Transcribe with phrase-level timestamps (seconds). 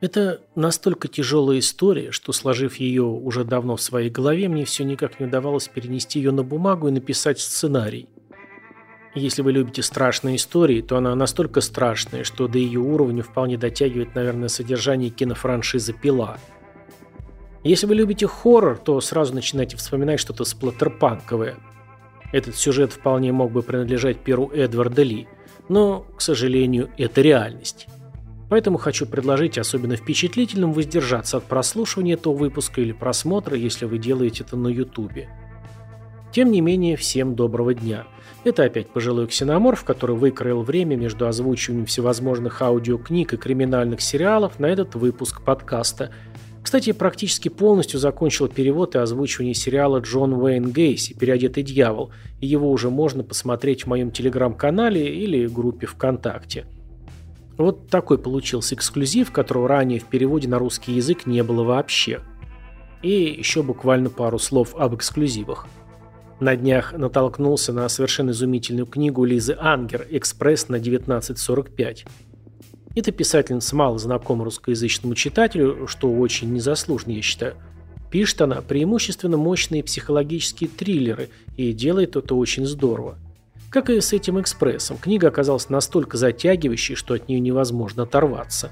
[0.00, 5.18] Это настолько тяжелая история, что, сложив ее уже давно в своей голове, мне все никак
[5.18, 8.08] не удавалось перенести ее на бумагу и написать сценарий.
[9.14, 14.14] Если вы любите страшные истории, то она настолько страшная, что до ее уровня вполне дотягивает,
[14.14, 16.36] наверное, содержание кинофраншизы «Пила».
[17.64, 21.56] Если вы любите хоррор, то сразу начинайте вспоминать что-то сплаттерпанковое.
[22.30, 25.26] Этот сюжет вполне мог бы принадлежать перу Эдварда Ли,
[25.70, 27.88] но, к сожалению, это реальность.
[28.48, 34.44] Поэтому хочу предложить особенно впечатлительным воздержаться от прослушивания этого выпуска или просмотра, если вы делаете
[34.44, 35.28] это на ютубе.
[36.32, 38.06] Тем не менее, всем доброго дня.
[38.44, 44.66] Это опять пожилой ксеноморф, который выкроил время между озвучиванием всевозможных аудиокниг и криминальных сериалов на
[44.66, 46.12] этот выпуск подкаста.
[46.62, 51.14] Кстати, практически полностью закончил перевод и озвучивание сериала «Джон Уэйн Гейси.
[51.14, 56.66] Переодетый дьявол», и его уже можно посмотреть в моем телеграм-канале или группе ВКонтакте.
[57.58, 62.20] Вот такой получился эксклюзив, которого ранее в переводе на русский язык не было вообще.
[63.02, 65.66] И еще буквально пару слов об эксклюзивах.
[66.38, 72.06] На днях натолкнулся на совершенно изумительную книгу Лизы Ангер «Экспресс на 1945».
[72.94, 77.54] Эта писательница мало знакома русскоязычному читателю, что очень незаслуженно, я считаю.
[78.10, 83.18] Пишет она преимущественно мощные психологические триллеры и делает это очень здорово.
[83.76, 88.70] Как и с этим экспрессом, книга оказалась настолько затягивающей, что от нее невозможно оторваться.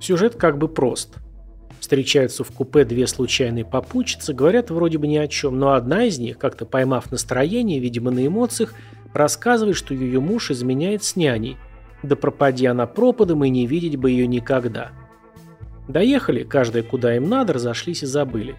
[0.00, 1.14] Сюжет как бы прост.
[1.78, 6.18] Встречаются в купе две случайные попутчицы, говорят вроде бы ни о чем, но одна из
[6.18, 8.74] них, как-то поймав настроение, видимо на эмоциях,
[9.14, 11.56] рассказывает, что ее муж изменяет с няней.
[12.02, 14.90] Да пропади она пропадом, и не видеть бы ее никогда.
[15.86, 18.56] Доехали, каждая куда им надо, разошлись и забыли.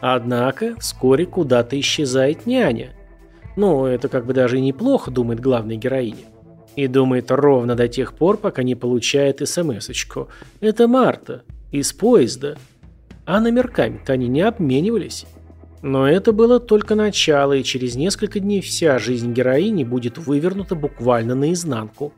[0.00, 2.94] Однако вскоре куда-то исчезает няня–
[3.56, 6.26] ну, это как бы даже и неплохо, думает главная героиня.
[6.76, 10.28] И думает ровно до тех пор, пока не получает смс-очку.
[10.60, 11.42] Это Марта.
[11.72, 12.58] Из поезда.
[13.24, 15.24] А номерками-то они не обменивались.
[15.80, 21.34] Но это было только начало, и через несколько дней вся жизнь героини будет вывернута буквально
[21.34, 22.12] наизнанку.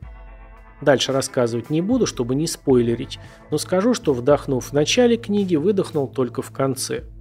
[0.80, 3.18] Дальше рассказывать не буду, чтобы не спойлерить,
[3.50, 7.04] но скажу, что вдохнув в начале книги, выдохнул только в конце–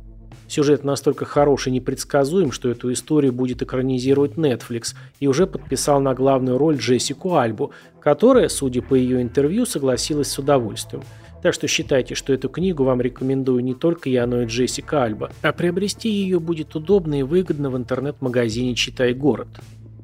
[0.48, 6.14] Сюжет настолько хорош и непредсказуем, что эту историю будет экранизировать Netflix, и уже подписал на
[6.14, 11.04] главную роль Джессику Альбу, которая, судя по ее интервью, согласилась с удовольствием.
[11.44, 15.32] Так что считайте, что эту книгу вам рекомендую не только я, но и Джессика Альба,
[15.42, 19.48] а приобрести ее будет удобно и выгодно в интернет-магазине «Читай город».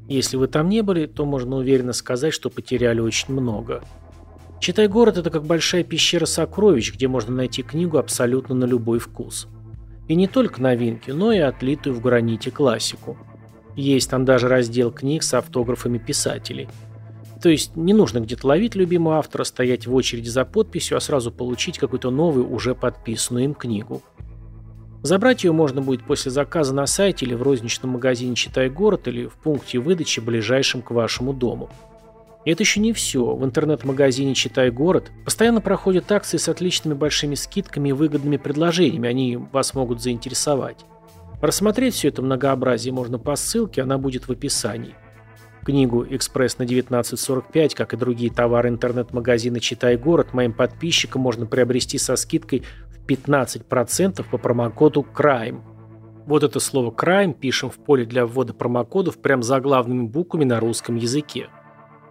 [0.10, 3.82] Если вы там не были, то можно уверенно сказать, что потеряли очень много.
[4.60, 9.48] «Читай город»— это как большая пещера сокровищ, где можно найти книгу абсолютно на любой вкус.
[10.08, 13.18] И не только новинки, но и отлитую в граните классику.
[13.76, 16.68] Есть там даже раздел книг с автографами писателей.
[17.42, 21.32] То есть не нужно где-то ловить любимого автора, стоять в очереди за подписью, а сразу
[21.32, 24.02] получить какую-то новую, уже подписанную им книгу.
[25.02, 29.26] Забрать ее можно будет после заказа на сайте или в розничном магазине «Читай город» или
[29.26, 31.70] в пункте выдачи, ближайшем к вашему дому.
[32.46, 33.36] И это еще не все.
[33.36, 39.10] В интернет-магазине «Читай город» постоянно проходят акции с отличными большими скидками и выгодными предложениями.
[39.10, 40.86] Они вас могут заинтересовать.
[41.42, 44.96] Рассмотреть все это многообразие можно по ссылке, она будет в описании.
[45.66, 51.98] Книгу «Экспресс на 1945», как и другие товары интернет-магазина «Читай город» моим подписчикам можно приобрести
[51.98, 55.62] со скидкой в 15% по промокоду CRIME.
[56.26, 60.96] Вот это слово «crime» пишем в поле для ввода промокодов прям заглавными буквами на русском
[60.96, 61.48] языке.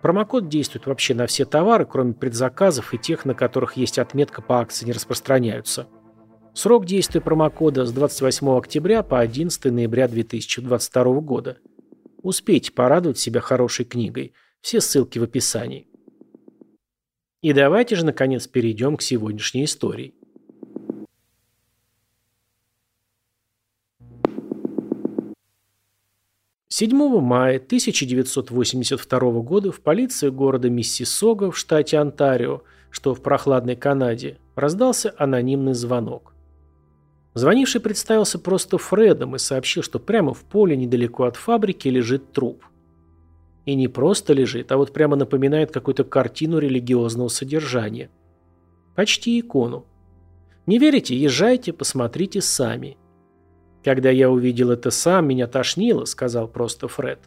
[0.03, 4.61] Промокод действует вообще на все товары, кроме предзаказов и тех, на которых есть отметка по
[4.61, 5.87] акции не распространяются.
[6.55, 11.59] Срок действия промокода с 28 октября по 11 ноября 2022 года.
[12.21, 14.35] Успейте порадовать себя хорошей книгой.
[14.61, 15.87] Все ссылки в описании.
[17.41, 20.15] И давайте же наконец перейдем к сегодняшней истории.
[26.75, 34.39] 7 мая 1982 года в полиции города Миссисога в штате Онтарио, что в прохладной Канаде,
[34.55, 36.35] раздался анонимный звонок.
[37.35, 42.65] Звонивший представился просто Фредом и сообщил, что прямо в поле недалеко от фабрики лежит труп.
[43.67, 48.09] И не просто лежит, а вот прямо напоминает какую-то картину религиозного содержания.
[48.97, 49.85] Почти икону.
[50.65, 51.15] Не верите?
[51.15, 52.97] Езжайте, посмотрите сами.
[53.85, 57.19] «Когда я увидел это сам, меня тошнило»,— сказал просто Фред.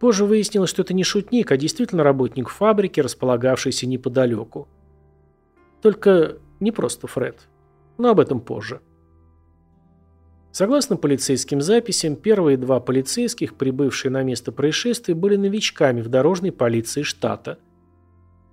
[0.00, 4.66] Позже выяснилось, что это не шутник, а действительно работник фабрики, располагавшийся неподалеку.
[5.82, 7.48] Только не просто Фред.
[7.98, 8.80] Но об этом позже.
[10.52, 17.02] Согласно полицейским записям, первые два полицейских, прибывшие на место происшествия, были новичками в дорожной полиции
[17.02, 17.58] штата.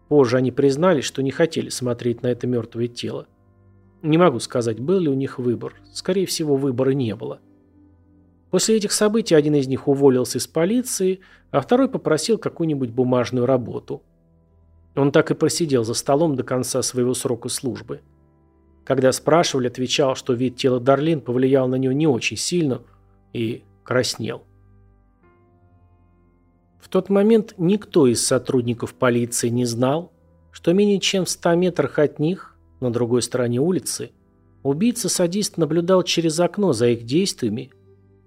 [0.09, 3.27] Позже они признались, что не хотели смотреть на это мертвое тело.
[4.01, 5.75] Не могу сказать, был ли у них выбор.
[5.91, 7.39] Скорее всего, выбора не было.
[8.51, 11.19] После этих событий один из них уволился из полиции,
[11.51, 14.03] а второй попросил какую-нибудь бумажную работу.
[14.95, 18.01] Он так и просидел за столом до конца своего срока службы.
[18.83, 22.81] Когда спрашивали, отвечал, что вид тела Дарлин повлиял на него не очень сильно
[23.33, 24.43] и краснел.
[26.79, 30.13] В тот момент никто из сотрудников полиции не знал,
[30.51, 34.11] что менее чем в 100 метрах от них, на другой стороне улицы,
[34.63, 37.71] убийца-садист наблюдал через окно за их действиями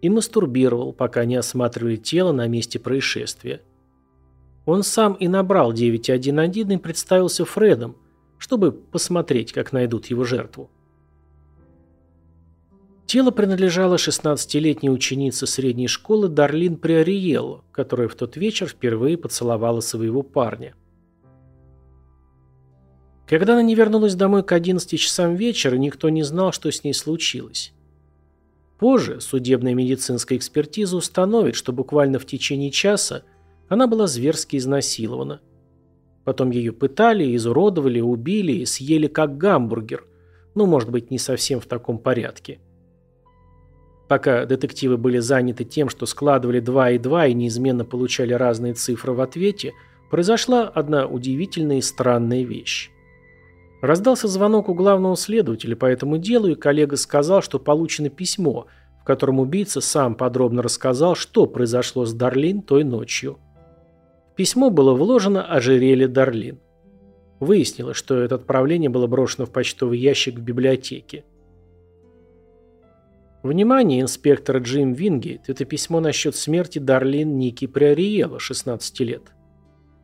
[0.03, 3.63] и мастурбировал, пока не осматривали тело на месте происшествия.
[4.67, 7.97] Он сам и набрал 911 и представился Фредом,
[8.39, 10.71] чтобы посмотреть, как найдут его жертву.
[13.11, 20.23] Тело принадлежало 16-летней ученице средней школы Дарлин Приориелло, которая в тот вечер впервые поцеловала своего
[20.23, 20.77] парня.
[23.31, 26.93] Когда она не вернулась домой к 11 часам вечера, никто не знал, что с ней
[26.93, 27.73] случилось.
[28.77, 33.23] Позже судебная медицинская экспертиза установит, что буквально в течение часа
[33.69, 35.41] она была зверски изнасилована.
[36.25, 40.05] Потом ее пытали, изуродовали, убили и съели как гамбургер.
[40.57, 42.59] Ну, может быть, не совсем в таком порядке.
[44.09, 49.13] Пока детективы были заняты тем, что складывали 2 и 2 и неизменно получали разные цифры
[49.13, 49.73] в ответе,
[50.11, 52.91] произошла одна удивительная и странная вещь.
[53.81, 58.67] Раздался звонок у главного следователя по этому делу, и коллега сказал, что получено письмо,
[59.01, 63.39] в котором убийца сам подробно рассказал, что произошло с Дарлин той ночью.
[64.33, 66.61] В письмо было вложено ожерелье Дарлин.
[67.41, 71.25] Выяснилось, что это отправление было брошено в почтовый ящик в библиотеке.
[73.43, 79.23] Внимание, инспектор Джим Вингейт, это письмо насчет смерти Дарлин Ники Приориела, 16 лет.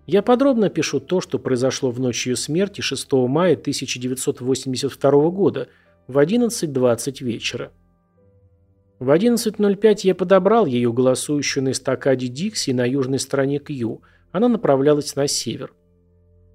[0.06, 5.68] Я подробно пишу то, что произошло в ночь ее смерти 6 мая 1982 года
[6.06, 7.72] в 11.20 вечера.
[9.00, 14.00] В 11.05 я подобрал ее, голосующую на эстакаде Дикси на южной стороне Кью.
[14.30, 15.74] Она направлялась на север.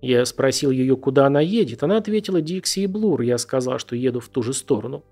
[0.02, 1.84] Я спросил ее, куда она едет.
[1.84, 3.22] Она ответила Дикси и Блур.
[3.22, 5.04] Я сказал, что еду в ту же сторону.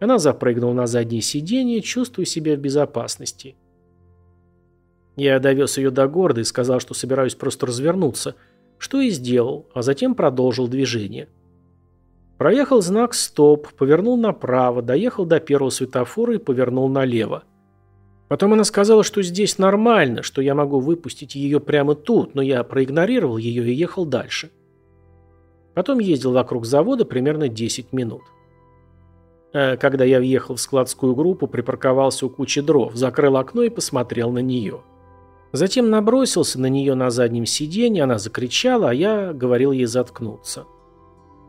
[0.00, 3.56] Она запрыгнула на заднее сиденье, чувствуя себя в безопасности.
[5.16, 8.34] Я довез ее до города и сказал, что собираюсь просто развернуться,
[8.78, 11.28] что и сделал, а затем продолжил движение.
[12.36, 17.44] Проехал знак «Стоп», повернул направо, доехал до первого светофора и повернул налево.
[18.28, 22.62] Потом она сказала, что здесь нормально, что я могу выпустить ее прямо тут, но я
[22.62, 24.50] проигнорировал ее и ехал дальше.
[25.74, 28.22] Потом ездил вокруг завода примерно 10 минут.
[29.52, 34.30] Э, когда я въехал в складскую группу, припарковался у кучи дров, закрыл окно и посмотрел
[34.32, 34.82] на нее.
[35.56, 40.66] Затем набросился на нее на заднем сиденье, она закричала, а я говорил ей заткнуться.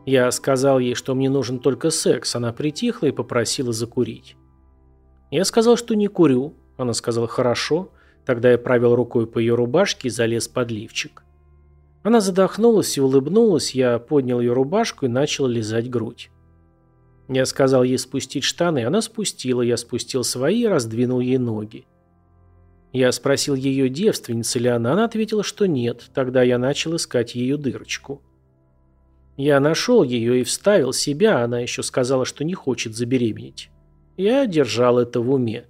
[0.06, 4.34] Я сказал ей, что мне нужен только секс, она притихла и попросила закурить.
[5.30, 7.90] Я сказал, что не курю, она сказала «хорошо»,
[8.24, 11.22] тогда я провел рукой по ее рубашке и залез под лифчик.
[12.02, 16.30] Она задохнулась и улыбнулась, я поднял ее рубашку и начал лизать грудь.
[17.28, 21.86] Я сказал ей спустить штаны, она спустила, я спустил свои и раздвинул ей ноги.
[22.92, 26.10] Я спросил ее, девственница ли она, она ответила, что нет.
[26.14, 28.22] Тогда я начал искать ее дырочку.
[29.36, 33.70] Я нашел ее и вставил себя, она еще сказала, что не хочет забеременеть.
[34.16, 35.66] Я держал это в уме.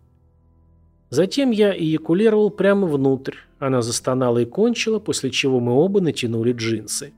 [1.11, 3.35] Затем я эякулировал прямо внутрь.
[3.59, 7.13] Она застонала и кончила, после чего мы оба натянули джинсы.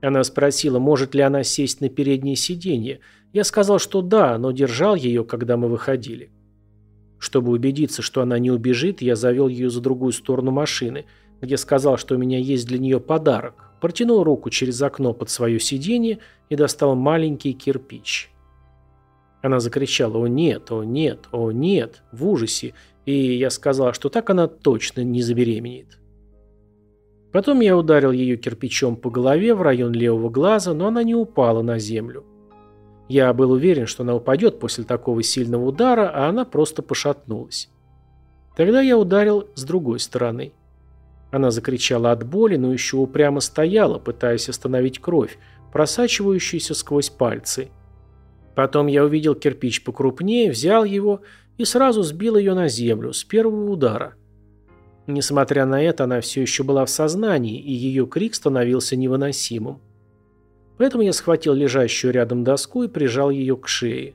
[0.00, 3.00] Она спросила, может ли она сесть на переднее сиденье.
[3.32, 6.30] Я сказал, что да, но держал ее, когда мы выходили.
[7.18, 11.06] Чтобы убедиться, что она не убежит, я завел ее за другую сторону машины,
[11.40, 13.72] где сказал, что у меня есть для нее подарок.
[13.80, 16.18] Протянул руку через окно под свое сиденье
[16.48, 18.30] и достал маленький кирпич.
[19.42, 22.72] Она закричала «О нет, о нет, о нет!» в ужасе,
[23.04, 25.98] и я сказал, что так она точно не забеременеет.
[27.30, 31.62] Потом я ударил ее кирпичом по голове в район левого глаза, но она не упала
[31.62, 32.24] на землю.
[33.08, 37.68] Я был уверен, что она упадет после такого сильного удара, а она просто пошатнулась.
[38.56, 40.54] Тогда я ударил с другой стороны.
[41.30, 45.38] Она закричала от боли, но еще упрямо стояла, пытаясь остановить кровь,
[45.72, 47.70] просачивающуюся сквозь пальцы.
[48.54, 51.22] Потом я увидел кирпич покрупнее, взял его
[51.58, 54.14] и сразу сбил ее на землю с первого удара.
[55.06, 59.80] Несмотря на это, она все еще была в сознании, и ее крик становился невыносимым.
[60.76, 64.14] Поэтому я схватил лежащую рядом доску и прижал ее к шее.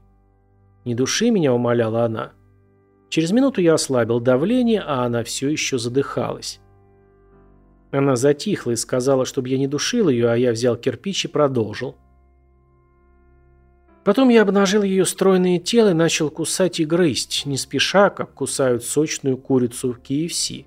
[0.85, 2.33] «Не души меня»,— умоляла она.
[3.09, 6.59] Через минуту я ослабил давление, а она все еще задыхалась.
[7.91, 11.95] Она затихла и сказала, чтобы я не душил ее, а я взял кирпич и продолжил.
[14.03, 18.83] Потом я обнажил ее стройное тело и начал кусать и грызть, не спеша, как кусают
[18.83, 20.65] сочную курицу в KFC.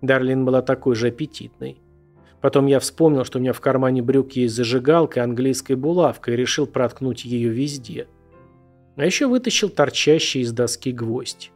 [0.00, 1.78] Дарлин была такой же аппетитной.
[2.44, 6.36] Потом я вспомнил, что у меня в кармане брюк есть зажигалка и английская булавка, и
[6.36, 8.06] решил проткнуть ее везде.
[8.96, 11.52] А еще вытащил торчащий из доски гвоздь.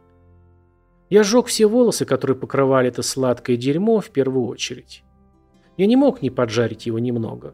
[1.11, 5.03] Я сжег все волосы, которые покрывали это сладкое дерьмо, в первую очередь.
[5.77, 7.53] Я не мог не поджарить его немного.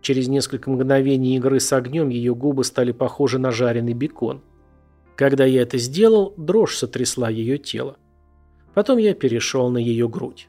[0.00, 4.40] Через несколько мгновений игры с огнем ее губы стали похожи на жареный бекон.
[5.14, 7.98] Когда я это сделал, дрожь сотрясла ее тело.
[8.72, 10.48] Потом я перешел на ее грудь.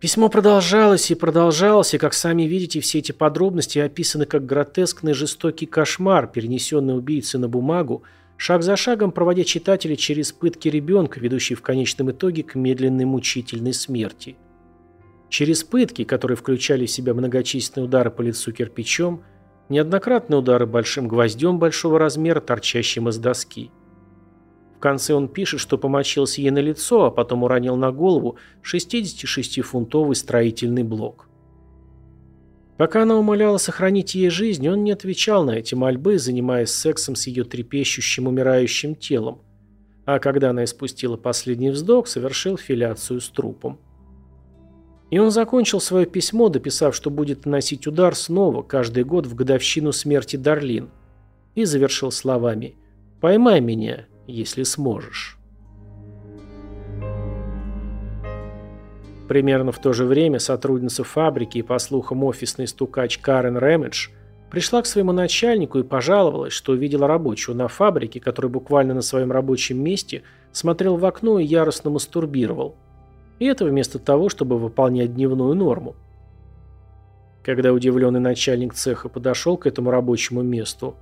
[0.00, 5.66] Письмо продолжалось и продолжалось, и, как сами видите, все эти подробности описаны как гротескный жестокий
[5.66, 8.02] кошмар, перенесенный убийцей на бумагу,
[8.38, 13.74] шаг за шагом проводя читателя через пытки ребенка, ведущие в конечном итоге к медленной мучительной
[13.74, 14.38] смерти.
[15.28, 19.22] Через пытки, которые включали в себя многочисленные удары по лицу кирпичом,
[19.68, 23.70] неоднократные удары большим гвоздем большого размера, торчащим из доски.
[24.80, 30.14] В конце он пишет, что помочился ей на лицо, а потом уронил на голову 66-фунтовый
[30.14, 31.28] строительный блок.
[32.78, 37.26] Пока она умоляла сохранить ей жизнь, он не отвечал на эти мольбы, занимаясь сексом с
[37.26, 39.42] ее трепещущим умирающим телом.
[40.06, 43.78] А когда она испустила последний вздох, совершил филяцию с трупом.
[45.10, 49.92] И он закончил свое письмо, дописав, что будет наносить удар снова, каждый год в годовщину
[49.92, 50.88] смерти Дарлин.
[51.54, 52.76] И завершил словами
[53.20, 55.36] «Поймай меня, если сможешь».
[59.30, 64.08] Примерно в то же время сотрудница фабрики и, по слухам, офисный стукач Карен Рэмидж
[64.50, 69.30] пришла к своему начальнику и пожаловалась, что увидела рабочего на фабрике, который буквально на своем
[69.30, 72.74] рабочем месте смотрел в окно и яростно мастурбировал.
[73.38, 75.94] И это вместо того, чтобы выполнять дневную норму.
[77.44, 80.96] Когда удивленный начальник цеха подошел к этому рабочему месту,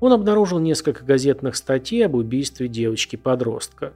[0.00, 3.92] он обнаружил несколько газетных статей об убийстве девочки-подростка.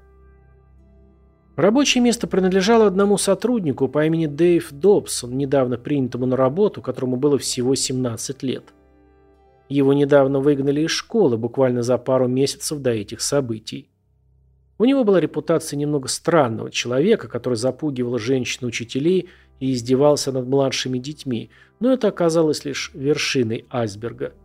[1.56, 7.36] Рабочее место принадлежало одному сотруднику по имени Дэйв Добсон, недавно принятому на работу, которому было
[7.38, 8.64] всего 17 лет.
[9.68, 13.90] Его недавно выгнали из школы, буквально за пару месяцев до этих событий.
[14.78, 19.28] У него была репутация немного странного человека, который запугивал женщин-учителей
[19.58, 24.32] и издевался над младшими детьми, но это оказалось лишь вершиной айсберга–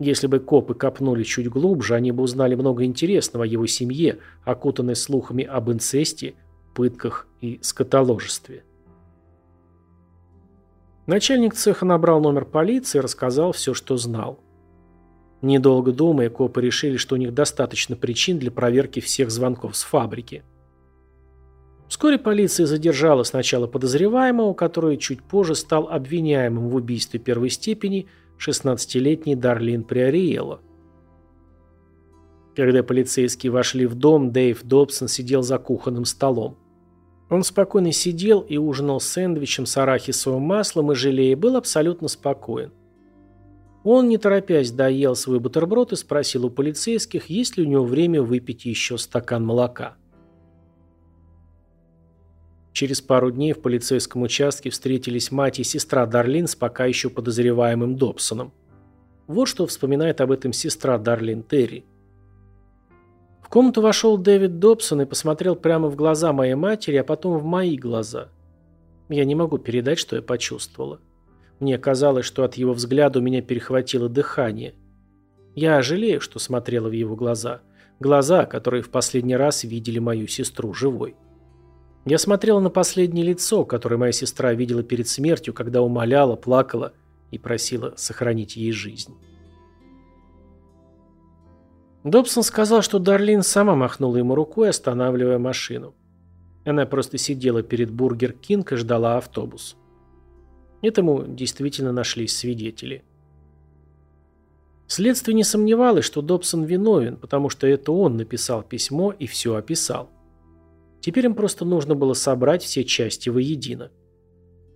[0.00, 4.96] если бы копы копнули чуть глубже, они бы узнали много интересного о его семье, окутанной
[4.96, 6.34] слухами об инцесте,
[6.74, 8.64] пытках и скотоложестве.
[11.06, 14.40] Начальник цеха набрал номер полиции и рассказал все, что знал.
[15.42, 20.44] Недолго думая, копы решили, что у них достаточно причин для проверки всех звонков с фабрики.
[21.88, 28.08] Вскоре полиция задержала сначала подозреваемого, который чуть позже стал обвиняемым в убийстве первой степени–
[28.40, 30.60] 16-летний Дарлин Приориело.
[32.56, 36.56] Когда полицейские вошли в дом, Дэйв Добсон сидел за кухонным столом.
[37.28, 42.72] Он спокойно сидел и ужинал сэндвичем с арахисовым маслом и желе и был абсолютно спокоен.
[43.84, 48.22] Он, не торопясь, доел свой бутерброд и спросил у полицейских, есть ли у него время
[48.22, 49.96] выпить еще стакан молока.
[52.72, 57.96] Через пару дней в полицейском участке встретились мать и сестра Дарлин с пока еще подозреваемым
[57.96, 58.52] Добсоном.
[59.26, 61.84] Вот что вспоминает об этом сестра Дарлин Терри.
[63.42, 67.44] В комнату вошел Дэвид Добсон и посмотрел прямо в глаза моей матери, а потом в
[67.44, 68.28] мои глаза.
[69.08, 71.00] Я не могу передать, что я почувствовала.
[71.58, 74.74] Мне казалось, что от его взгляда у меня перехватило дыхание.
[75.56, 77.60] Я жалею, что смотрела в его глаза.
[77.98, 81.16] Глаза, которые в последний раз видели мою сестру живой.
[82.06, 86.94] Я смотрела на последнее лицо, которое моя сестра видела перед смертью, когда умоляла, плакала
[87.30, 89.14] и просила сохранить ей жизнь.
[92.02, 95.94] Добсон сказал, что Дарлин сама махнула ему рукой, останавливая машину.
[96.64, 99.76] Она просто сидела перед Burger King и ждала автобус.
[100.80, 103.04] Этому действительно нашлись свидетели.
[104.86, 110.10] Следствие не сомневалось, что Добсон виновен, потому что это он написал письмо и все описал.
[111.00, 113.90] Теперь им просто нужно было собрать все части воедино.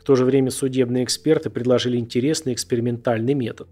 [0.00, 3.69] В то же время судебные эксперты предложили интересный экспериментальный метод.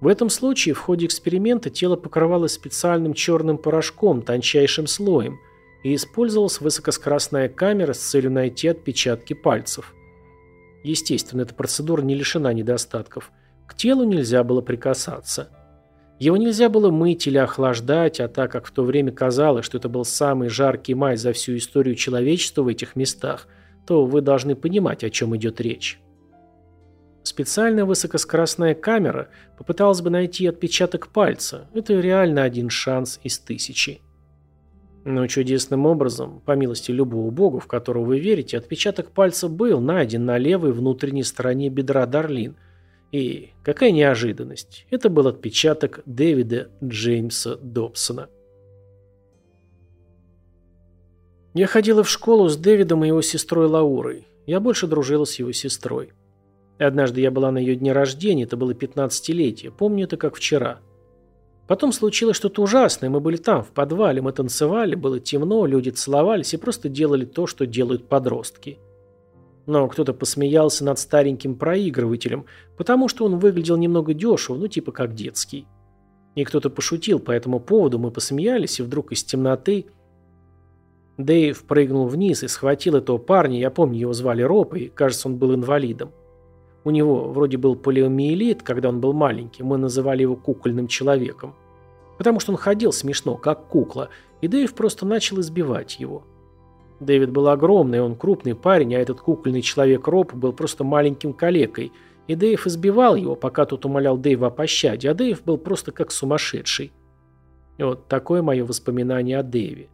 [0.00, 5.38] В этом случае в ходе эксперимента тело покрывалось специальным черным порошком, тончайшим слоем,
[5.82, 9.94] и использовалась высокоскоростная камера с целью найти отпечатки пальцев.
[10.84, 13.32] Естественно, эта процедура не лишена недостатков.
[13.66, 15.50] К телу нельзя было прикасаться.
[16.18, 19.88] Его нельзя было мыть или охлаждать, а так как в то время казалось, что это
[19.88, 23.46] был самый жаркий май за всю историю человечества в этих местах,
[23.86, 26.00] то вы должны понимать, о чем идет речь.
[27.22, 31.68] Специальная высокоскоростная камера попыталась бы найти отпечаток пальца.
[31.72, 34.00] Это реально один шанс из тысячи.
[35.04, 40.24] Но чудесным образом, по милости любого бога, в которого вы верите, отпечаток пальца был найден
[40.24, 42.56] на левой внутренней стороне бедра Дарлин–
[43.12, 44.86] и какая неожиданность.
[44.90, 48.28] Это был отпечаток Дэвида Джеймса Добсона.
[51.54, 54.26] Я ходила в школу с Дэвидом и его сестрой Лаурой.
[54.46, 56.12] Я больше дружила с его сестрой.
[56.78, 60.78] Однажды я была на ее дне рождения, это было 15-летие, помню это как вчера.
[61.66, 66.54] Потом случилось что-то ужасное, мы были там, в подвале, мы танцевали, было темно, люди целовались
[66.54, 68.78] и просто делали то, что делают подростки.
[69.68, 72.46] Но кто-то посмеялся над стареньким проигрывателем,
[72.78, 75.66] потому что он выглядел немного дешево, ну типа как детский.
[76.34, 79.84] И кто-то пошутил по этому поводу, мы посмеялись, и вдруг из темноты...
[81.18, 85.36] Дэйв прыгнул вниз и схватил этого парня, я помню, его звали Роб, и, кажется, он
[85.36, 86.12] был инвалидом.
[86.84, 91.54] У него вроде был полиомиелит, когда он был маленький, мы называли его кукольным человеком.
[92.16, 94.08] Потому что он ходил смешно, как кукла,
[94.40, 96.24] и Дэйв просто начал избивать его.
[97.00, 101.92] Дэвид был огромный, он крупный парень, а этот кукольный человек Роб был просто маленьким калекой,
[102.26, 106.10] и Дэйв избивал его, пока тот умолял Дэйва о пощаде, а Дэйв был просто как
[106.10, 106.92] сумасшедший.
[107.78, 109.88] И вот такое мое воспоминание о Дэйве.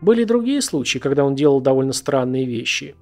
[0.00, 2.96] Были другие случаи, когда он делал довольно странные вещи.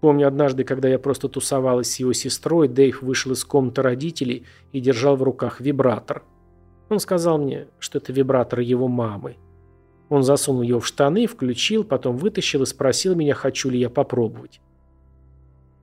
[0.00, 4.80] Помню однажды, когда я просто тусовалась с его сестрой, Дэйв вышел из комнаты родителей и
[4.80, 6.22] держал в руках вибратор.
[6.90, 9.36] Он сказал мне, что это вибратор его мамы.
[10.08, 14.60] Он засунул ее в штаны, включил, потом вытащил и спросил меня, хочу ли я попробовать.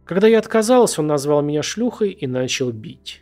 [0.06, 3.22] Когда я отказалась, он назвал меня шлюхой и начал бить.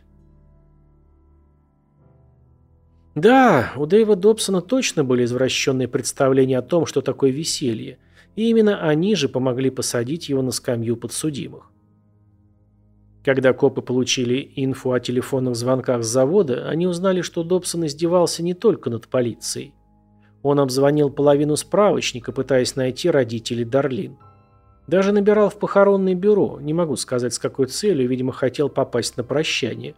[3.14, 7.98] Да, у Дэйва Добсона точно были извращенные представления о том, что такое веселье,
[8.36, 11.70] и именно они же помогли посадить его на скамью подсудимых.
[13.22, 18.54] Когда копы получили инфу о телефонных звонках с завода, они узнали, что Добсон издевался не
[18.54, 19.74] только над полицией.
[20.42, 24.16] Он обзвонил половину справочника, пытаясь найти родителей Дарлин.
[24.88, 29.22] Даже набирал в похоронное бюро, не могу сказать с какой целью, видимо, хотел попасть на
[29.22, 29.94] прощание.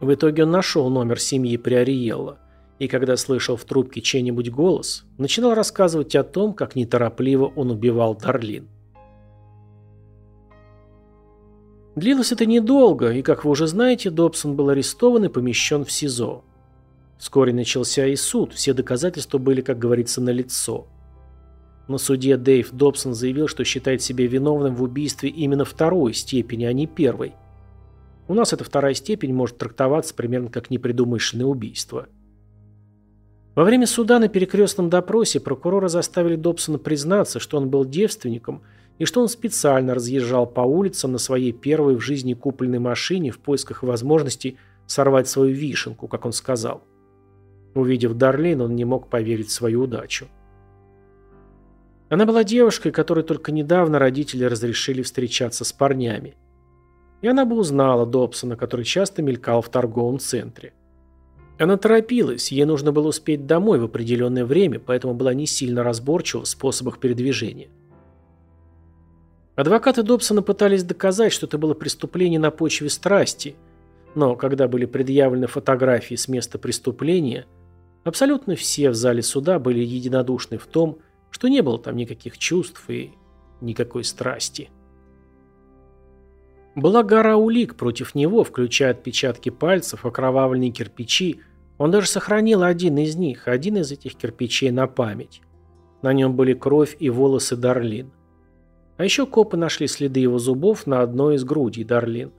[0.00, 2.38] В итоге он нашел номер семьи Приориелла,
[2.78, 8.14] и когда слышал в трубке чей-нибудь голос, начинал рассказывать о том, как неторопливо он убивал
[8.14, 8.68] Дарлин.
[11.96, 16.42] Длилось это недолго, и, как вы уже знаете, Добсон был арестован и помещен в СИЗО.
[17.24, 20.86] Вскоре начался и суд, все доказательства были, как говорится, налицо.
[21.88, 26.72] На суде Дэйв Добсон заявил, что считает себя виновным в убийстве именно второй степени, а
[26.74, 27.32] не первой.
[28.28, 32.08] У нас эта вторая степень может трактоваться примерно как непредумышленное убийство.
[33.54, 38.60] Во время суда на перекрестном допросе прокурора заставили Добсона признаться, что он был девственником
[38.98, 43.38] и что он специально разъезжал по улицам на своей первой в жизни купленной машине в
[43.38, 46.84] поисках возможности сорвать свою вишенку, как он сказал.
[47.74, 50.28] Увидев Дарлин, он не мог поверить в свою удачу.
[52.08, 56.36] Она была девушкой, которой только недавно родители разрешили встречаться с парнями.
[57.22, 60.72] И она бы узнала Добсона, который часто мелькал в торговом центре.
[61.58, 66.42] Она торопилась, ей нужно было успеть домой в определенное время, поэтому была не сильно разборчива
[66.42, 67.68] в способах передвижения.
[69.56, 73.54] Адвокаты Добсона пытались доказать, что это было преступление на почве страсти,
[74.14, 77.46] но когда были предъявлены фотографии с места преступления–
[78.04, 80.98] Абсолютно все в зале суда были единодушны в том,
[81.30, 83.12] что не было там никаких чувств и
[83.60, 84.70] никакой страсти.
[86.74, 91.40] Была гора улик против него, включая отпечатки пальцев, окровавленные кирпичи.
[91.78, 95.40] Он даже сохранил один из них, один из этих кирпичей на память.
[96.02, 98.12] На нем были кровь и волосы Дарлин.
[98.96, 102.32] А еще копы нашли следы его зубов на одной из грудей Дарлин.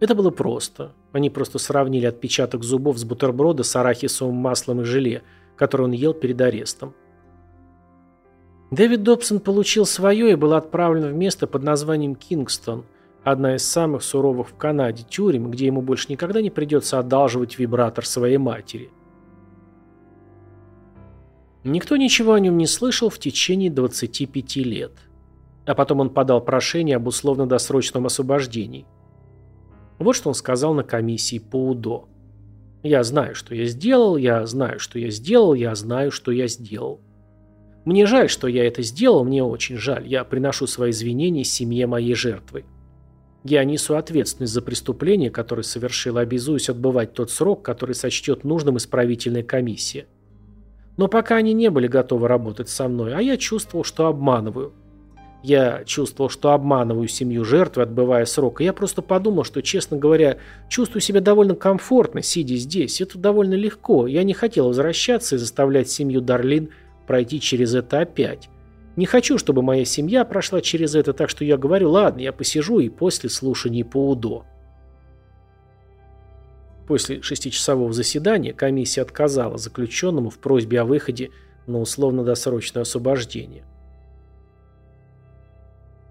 [0.00, 0.92] Это было просто.
[1.16, 5.22] Они просто сравнили отпечаток зубов с бутерброда с арахисовым маслом и желе,
[5.56, 6.92] который он ел перед арестом.
[8.70, 12.84] Дэвид Добсон получил свое и был отправлен в место под названием Кингстон,
[13.24, 18.04] одна из самых суровых в Канаде тюрем, где ему больше никогда не придется одалживать вибратор
[18.04, 18.90] своей матери.
[21.64, 24.92] Никто ничего о нем не слышал в течение 25 лет.
[25.64, 28.84] А потом он подал прошение об условно-досрочном освобождении.
[29.98, 32.08] Вот что он сказал на комиссии по УДО.
[32.82, 37.00] «Я знаю, что я сделал, я знаю, что я сделал, я знаю, что я сделал.
[37.84, 40.06] Мне жаль, что я это сделал, мне очень жаль.
[40.06, 42.64] Я приношу свои извинения семье моей жертвы.
[43.44, 49.44] Я несу ответственность за преступление, которое совершил, обязуюсь отбывать тот срок, который сочтет нужным исправительная
[49.44, 50.06] комиссия.
[50.96, 54.72] Но пока они не были готовы работать со мной, а я чувствовал, что обманываю.
[55.46, 60.38] Я чувствовал, что обманываю семью жертвы, отбывая срок, и я просто подумал, что, честно говоря,
[60.68, 63.00] чувствую себя довольно комфортно, сидя здесь.
[63.00, 64.08] Это довольно легко.
[64.08, 66.70] Я не хотел возвращаться и заставлять семью Дарлин
[67.06, 68.48] пройти через это опять.
[68.96, 72.80] Не хочу, чтобы моя семья прошла через это, так что я говорю, ладно, я посижу
[72.80, 74.44] и после слушаний по УДО.
[76.88, 81.30] После шестичасового заседания комиссия отказала заключенному в просьбе о выходе
[81.68, 83.64] на условно-досрочное освобождение.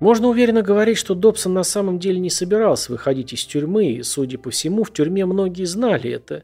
[0.05, 4.37] Можно уверенно говорить, что Добсон на самом деле не собирался выходить из тюрьмы, и, судя
[4.37, 6.43] по всему, в тюрьме многие знали это.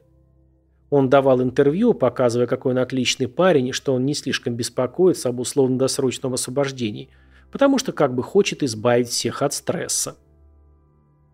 [0.89, 5.39] Он давал интервью, показывая, какой он отличный парень, и что он не слишком беспокоится об
[5.39, 7.11] условно-досрочном освобождении,
[7.51, 10.15] потому что как бы хочет избавить всех от стресса.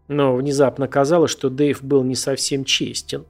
[0.10, 3.24] Но внезапно казалось, что Дэйв был не совсем честен.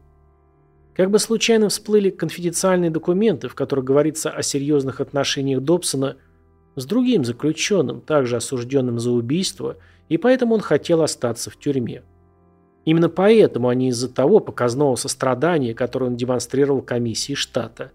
[0.96, 6.18] Как бы случайно всплыли конфиденциальные документы, в которых говорится о серьезных отношениях Добсона
[6.78, 9.78] с другим заключенным, также осужденным за убийство,
[10.10, 12.04] и поэтому он хотел остаться в тюрьме.
[12.86, 17.92] Именно поэтому, а не из-за того показного сострадания, которое он демонстрировал комиссии штата.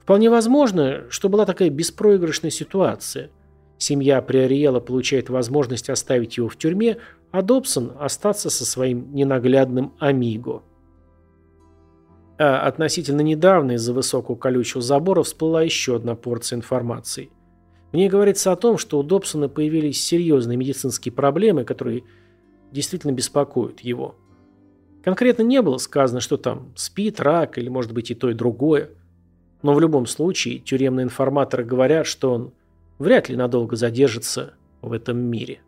[0.00, 3.30] Вполне возможно, что была такая беспроигрышная ситуация.
[3.78, 6.96] Семья Приориела получает возможность оставить его в тюрьме,
[7.32, 10.62] а Добсон остаться со своим ненаглядным амиго.
[12.38, 17.30] А относительно недавно из-за высокого колючего забора всплыла еще одна порция информации.
[17.94, 22.02] В ней говорится о том, что у Добсона появились серьезные медицинские проблемы, которые
[22.72, 24.16] действительно беспокоят его.
[25.04, 28.90] Конкретно не было сказано, что там спит, рак или может быть и то, и другое.
[29.62, 32.52] Но в любом случае тюремные информаторы говорят, что он
[32.98, 35.60] вряд ли надолго задержится в этом мире.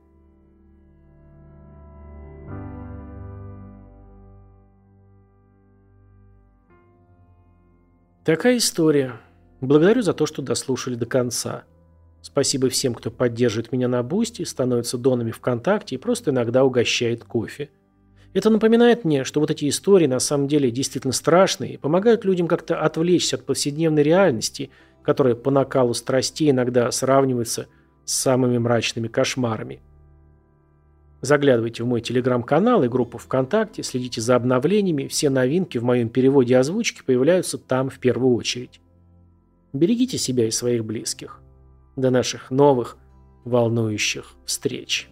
[8.24, 9.12] Такая история.
[9.60, 11.62] Благодарю за то, что дослушали до конца.
[12.26, 17.70] Спасибо всем, кто поддерживает меня на Boosty, становится донами ВКонтакте и просто иногда угощает кофе.
[18.34, 22.48] Это напоминает мне, что вот эти истории на самом деле действительно страшные и помогают людям
[22.48, 24.70] как-то отвлечься от повседневной реальности,
[25.04, 27.68] которая по накалу страстей иногда сравнивается
[28.04, 29.80] с самыми мрачными кошмарами.
[31.20, 36.54] Заглядывайте в мой телеграм-канал и группу ВКонтакте, следите за обновлениями, все новинки в моем переводе
[36.54, 38.80] и озвучке появляются там в первую очередь.
[39.72, 41.40] Берегите себя и своих близких.
[41.96, 42.98] До наших новых
[43.44, 45.09] волнующих встреч.